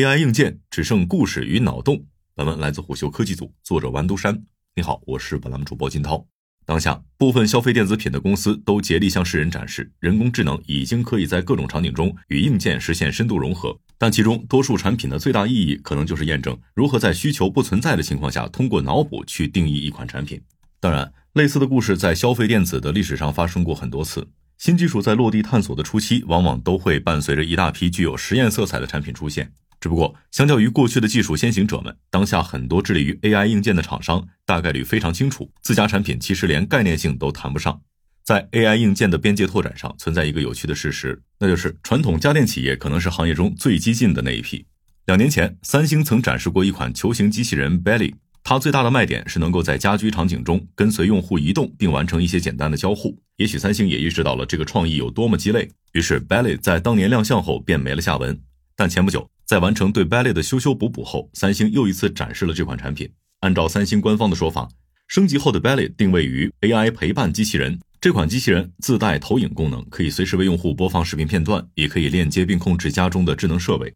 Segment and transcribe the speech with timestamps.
[0.00, 2.06] AI 硬件只剩故事与脑洞。
[2.34, 4.42] 本文来自虎嗅科技组，作者王都山。
[4.74, 6.26] 你好，我是本栏目主播金涛。
[6.64, 13.78] 当下，部分消费电子品的公司都竭力向世人展示，人工智能已经可以在各种场景中与硬件实现深度融合。
[13.98, 20.40] 但其中多数产品的最大意义，可能就是验证如何在需求不存在的情况下，通过脑补去定义一款产品。
[20.80, 24.26] 当然，类似的故事在消费电子的历史上发生过很多次。
[24.56, 29.52] 新技术在落地探索的初期，往往都会伴随着一大批具有实验色彩的产品出现。
[29.80, 37.80] 只不过，相较于过去的技术先行者们，当下很多致力于 AI 硬件的厂商，大概率非常清楚，自家产品其实连概念性都谈不上。
[38.22, 44.66] 在 AI 硬件的边界拓展上，存在一个有趣的事实，那就是传统家电企业可能是行业中最激进的那一批。
[45.06, 53.18] 两年前，三星曾展示过一款球形机器人 Belly，它最大的卖点是能够在家居场景中跟随用户移动，并完成一些简单的交互。
[53.36, 58.38] 也许三星也意识到了这个创意有多么鸡肋，于是 Belly 在当年亮相后便没了下文。
[58.76, 63.10] 但前不久，在完成对 Belly 的修修补补后，三星又一次展示了这款产品。
[63.40, 64.68] 按照三星官方的说法，
[65.08, 67.76] 升级后的 Belly 定位于 AI 陪伴机器人。
[68.00, 73.92] 这款机器人自带投影功能，可以随时为用户播放视频片段，也可以链接并控制家中的智能设备。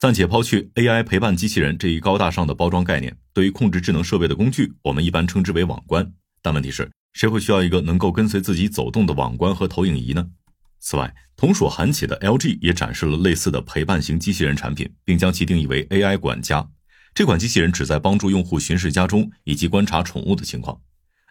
[0.00, 6.12] 暂且抛去 AI 陪伴机器人这一高大上的包装概念，对于控制智能设备的工具，我们一般称之为网关。
[6.42, 10.26] 但问题是，谁会需要一个能够跟随自己走动的网关和投影仪呢？
[10.80, 16.66] 此外，同属韩企的 LG 也展示了类似的陪伴型机器人产品，并将其定义为 AI 管家。
[17.14, 20.80] 这款机器人旨在帮助用户巡视家中以及观察宠物的情况。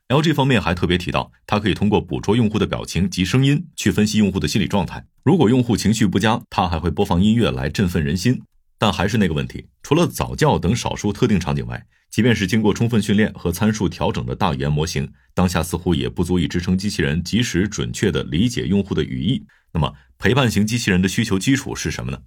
[0.10, 5.04] LG 方面还特别提到，它可以通过捕捉用户的表情及声音去分析用户的心理状态。
[5.24, 8.44] 如果用户情绪不佳，它还会播放音乐来振奋人心。
[8.78, 19.46] 但还是那个问题，除了早教等少数特定场景外，即便是经过充分训练和参数调整的大语言模型，当下似乎也不足以支撑机器人及时准确地理解用户的语义。
[19.74, 22.20] 那么，陪伴型机器人的需求基础是什么呢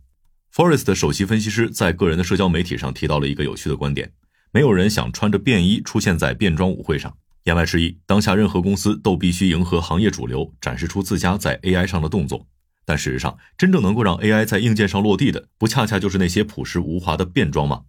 [0.55, 4.12] ？Forest 首席分析师在个人的社交媒体上提到了一个有趣的观点：
[4.53, 7.16] 没有人想穿着便衣出现在变装舞会上。
[7.44, 12.47] 言外之意，当下任何公司都必须迎合行业主流，展示出自家在 AI 上的动作。
[12.84, 17.84] 但事实上，真正能够让 AI 在硬件上落地的，不恰恰就是那些朴实无华的变装吗？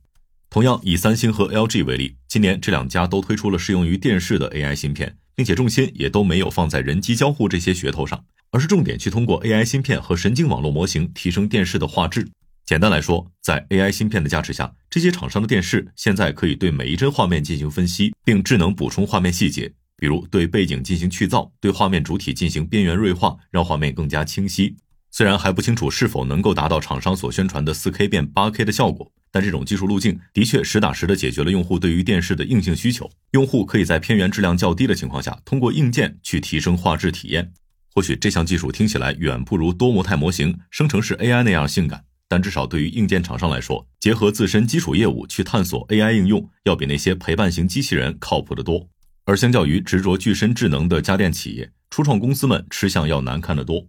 [0.50, 12.28] 同样以三星和 LG 为例，今年这两家都推出了适用于电视的 AI 芯片，并且重心也都没有放在人机交互这些噱头上，而是重点去通过 AI 芯片和神经网络模型提升电视的画质。
[12.66, 24.76] 简单来说，在 AI 芯片的加持下，这些厂商的电视现在可以对每一帧画面进行分析，并智能补充画面细节，比如对背景进行去噪，对画面主体进行边缘锐化，让画面更加清晰。
[25.12, 29.12] 虽然还不清楚是否能够达到厂商所宣传的 4K 变 8K 的效果。
[29.32, 33.10] 但这种技术路径的确实打实的解决了用户对于电视的硬性需求。
[33.32, 37.52] 用户可以在片源质量较低的情况下，通过硬件去提升画质体验。
[37.94, 48.88] 或许这项技术听起来远不如多模态模型生成式 AI 那样性感，但至少对于硬件厂商来说，结合自身基础业务去探索 AI 应用，要比那些陪伴型机器人靠谱得多。
[49.26, 53.86] 而相较于执着具身智能的家电企业，初创公司们吃相要难看得多。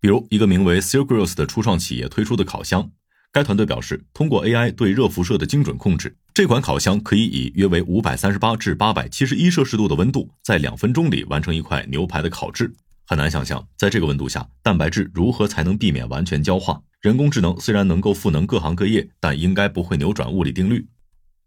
[0.00, 2.90] 比如一个名为 s i r g r o s 的初创企业推出的烤箱。
[3.32, 12.72] 该团队表示，通过 AI 对热辐射的精准控制，这款烤箱可以以约为五百三十八至八百七十一摄氏度的温度，在两分钟里完成一块牛排的烤制。
[13.06, 16.82] 很难想象，在这个温度下，蛋白质如何才能避免完全焦化？
[17.00, 20.88] 人工智能虽然能够赋能各行各业，但应该不会扭转物理定律。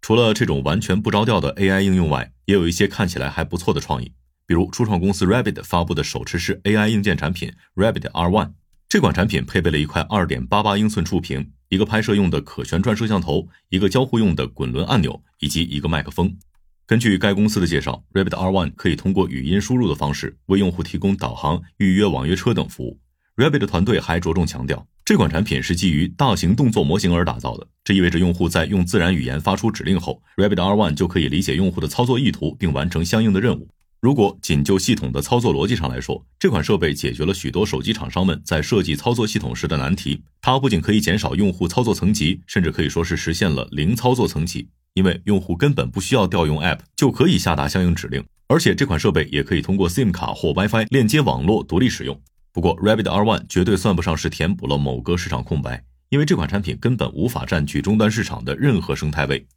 [0.01, 4.13] 除了这种完全不着调的 AI 应用外，也有一些看起来还不错的创意，
[4.47, 8.51] 比如初创公司 Rabbit 发布的手持式 AI 硬件产品 Rabbit R1。
[8.89, 11.51] 这款产品配备了一块二点八八英寸触屏。
[11.73, 16.37] 一个拍摄用的可旋转摄像头，一个交互用的滚轮按钮，以及一个麦克风。
[16.85, 22.99] 根据该公司的介绍，Rabbit R1 可以通过语音输入的方式为用户提供导航、预约网约车等服务。
[23.37, 33.67] Rabbit 团队还着重强调，这款产品是基于大型动作模型而打造的，这意味着用户在用自然语言发出指令后，Rabbit R1 就可以理解用户的操作意图，并完成相应的任务。
[34.03, 40.21] 如果仅就系统的操作逻辑上来说，这款设备解决了许多手机厂商们在设计操作系统时的难题。
[40.41, 48.21] 它不仅可以减少用户操作层级，甚至可以说是实现了零操作层级，因为用户根本不需要调用 App 就可以下达相应指令。
[48.49, 52.19] 而且这款设备也可以通过 SIM 卡或 WiFi 链接网络独立使用。
[52.51, 59.47] 不过，Rabbit R1 绝对算不上是填补了某个市场空白，因为这款产品根本无法占据终端市场的任何生态位。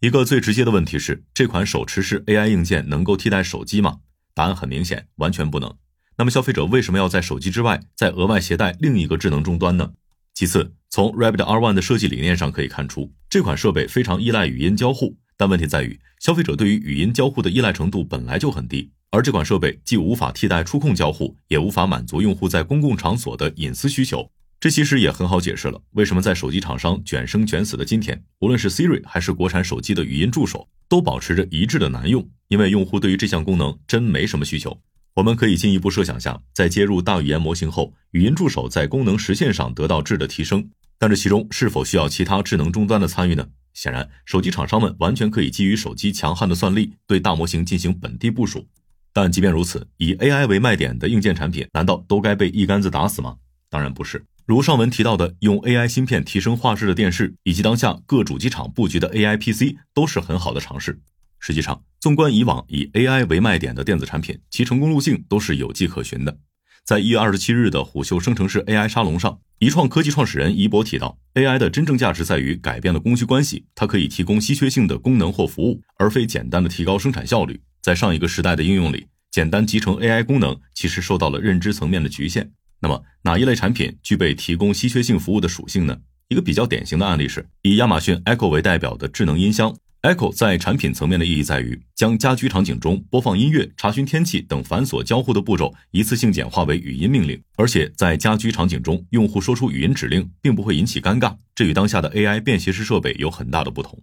[0.00, 4.00] 一个最直接的问题是，这款手持式 AI 硬件能够替代手机吗？
[4.34, 5.74] 答案很明显，完全不能。
[6.18, 9.92] 那么消费者为什么要在手机之外再额外携带另一个智能终端呢？
[10.34, 15.16] 其次，从 Rabbit R1 的设计理念上可以看出，这款设备非常依赖语音交互。
[15.36, 24.30] 但问题在于，消费者对于语音交互的依赖程度本来就很低，而这款设备既无法替代触控交互，也无法满足用户在公共场所的隐私需求。
[24.64, 34.80] 这其实也很好解释了，为什么在手机厂商卷生卷死的今天，无论是 Siri 还是国产手机的语音助手，都保持着一致的难用，因为用户对于这项功能真没什么需求。
[35.16, 40.66] 我们可以进一步设想下，在接入大语言模型后，语音助手在功能实现上得到质的提升，
[40.98, 43.46] 但这其中是否需要其他智能终端的参与呢？
[43.74, 48.66] 显然，手机厂商们完全可以基于手机强悍的算力，对大模型进行本地部署。
[49.12, 53.36] 但即便如此，以 AI 为卖点的硬件产品，难道都该被一竿子打死吗？
[53.68, 54.24] 当然不是。
[54.46, 61.00] 如上文提到的，用 AI 芯片提升画质的电视，以及当下各主机厂布局的 AI PC，都是很好的尝试。
[61.40, 66.36] 实际上，纵观以往以 AI 为卖点的电子产品，其成功路径都是有迹可循的。
[66.84, 77.62] 在一月二十七日的虎嗅生成式 AI 沙龙上，一创科技创始人宜博提到，AI 的真正价值在于改变了供需关系，它可以提供稀缺性的功能或服务，而非简单的提高生产效率。
[77.80, 82.52] 在上一个时代的应用里，简单集成 AI 功能其实受到了认知层面的局限。
[82.84, 85.96] 那么哪一类产品具备提供稀缺性服务的属性呢？
[86.28, 89.74] 一个比较典型的案例是以亚马逊 Echo 为代表的智能音箱。
[90.02, 103.98] Echo 在产品层面的意义在于将家居场景中播放音乐、查询天气等繁琐交互的步骤一次性简化为语音命令，而且在家居场景中，用户说出语音指令并不会引起尴尬，这与当下的 AI 便携式设备有很大的不同。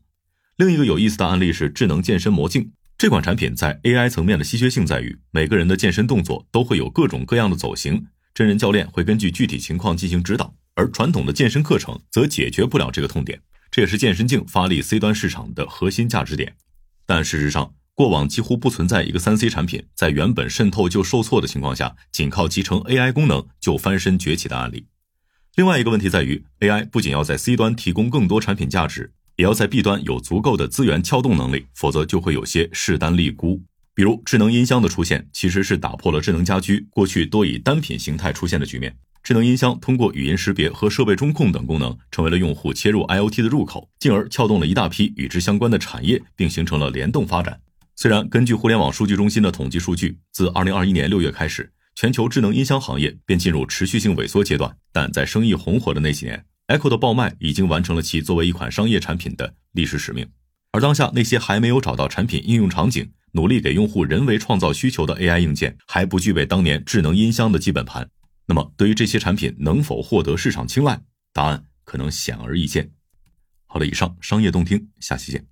[0.57, 8.07] 另一个有意思的案例是智能健身魔镜，这款产品在 AI 层面的稀缺性在于每个人的健身动作都会有各种各样的走形。
[8.33, 16.56] 真人教练会根据具体情况进行指导，而传统的健身课程则解决不了这个痛点，这也是健身镜发力 C 端市场的核心价值点。
[17.06, 24.88] 但事实上，过往几乎不存在一个三 C 产品在原本渗透就受挫的情况下，仅靠集成 AI 功能就翻身崛起的案例。
[25.56, 33.62] 另外一个问题在于，AI 不仅要在 C 端提供更多产品价值，也要在 B 端有足够的资源撬动能力，否则就会有些势单力孤。
[33.93, 38.95] 比如智能音箱的出现，其实是打破了智能家居过去多以单品形态出现的局面。
[39.23, 47.59] 智能音箱通过语音识别和设备中控等功能，成为了用户切入 IoT 的入口，进而撬动了一大批与之相关的产业，并形成了联动发展。
[47.95, 60.27] 虽然根据互联网数据中心的统计数据，自2021年6月开始，全球智能音箱行业便进入持续性萎缩阶段，但在生意红火的那几年，Echo 的爆卖已经完成了其作为一款商业产品的历史使命。
[60.71, 68.10] 而当下那些还没有找到产品应用场景，努力给用户人为创造需求的 AI 硬件，还不具备当年智能音箱的基本盘。
[68.45, 71.01] 那么，对于这些产品能否获得市场青睐，
[71.31, 72.92] 答案可能显而易见。
[73.66, 75.45] 好了，以上商业动听，下期见。